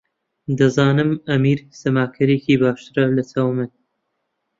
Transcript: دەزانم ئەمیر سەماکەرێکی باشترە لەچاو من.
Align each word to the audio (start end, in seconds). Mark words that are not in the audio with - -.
دەزانم 0.59 1.11
ئەمیر 1.29 1.59
سەماکەرێکی 1.79 2.59
باشترە 2.61 3.05
لەچاو 3.17 3.49
من. 3.57 3.69